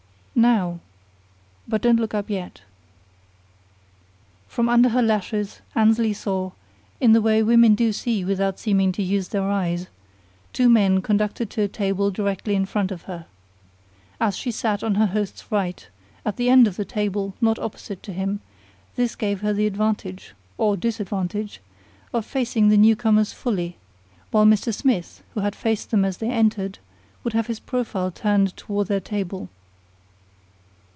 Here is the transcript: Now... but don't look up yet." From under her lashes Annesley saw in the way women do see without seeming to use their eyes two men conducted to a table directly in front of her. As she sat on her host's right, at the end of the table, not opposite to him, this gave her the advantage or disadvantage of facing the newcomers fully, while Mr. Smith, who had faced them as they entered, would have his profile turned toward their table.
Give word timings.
Now... 0.33 0.79
but 1.67 1.81
don't 1.83 1.99
look 1.99 2.15
up 2.15 2.27
yet." 2.27 2.61
From 4.47 4.69
under 4.69 4.89
her 4.89 5.01
lashes 5.01 5.61
Annesley 5.75 6.13
saw 6.13 6.53
in 6.99 7.11
the 7.11 7.21
way 7.21 7.43
women 7.43 7.75
do 7.75 7.93
see 7.93 8.25
without 8.25 8.57
seeming 8.57 8.91
to 8.93 9.03
use 9.03 9.27
their 9.27 9.43
eyes 9.47 9.85
two 10.51 10.67
men 10.67 11.01
conducted 11.03 11.51
to 11.51 11.63
a 11.63 11.67
table 11.67 12.09
directly 12.09 12.55
in 12.55 12.65
front 12.65 12.91
of 12.91 13.03
her. 13.03 13.27
As 14.19 14.35
she 14.35 14.49
sat 14.51 14.83
on 14.83 14.95
her 14.95 15.07
host's 15.07 15.51
right, 15.51 15.87
at 16.25 16.37
the 16.37 16.49
end 16.49 16.65
of 16.65 16.75
the 16.75 16.85
table, 16.85 17.35
not 17.39 17.59
opposite 17.59 18.01
to 18.03 18.13
him, 18.13 18.39
this 18.95 19.15
gave 19.15 19.41
her 19.41 19.53
the 19.53 19.67
advantage 19.67 20.33
or 20.57 20.75
disadvantage 20.75 21.59
of 22.13 22.25
facing 22.25 22.69
the 22.69 22.77
newcomers 22.77 23.31
fully, 23.31 23.75
while 24.31 24.45
Mr. 24.47 24.73
Smith, 24.73 25.21
who 25.35 25.41
had 25.41 25.55
faced 25.57 25.91
them 25.91 26.03
as 26.03 26.17
they 26.17 26.31
entered, 26.31 26.79
would 27.23 27.33
have 27.33 27.45
his 27.47 27.59
profile 27.59 28.09
turned 28.09 28.57
toward 28.57 28.87
their 28.87 29.01
table. 29.01 29.49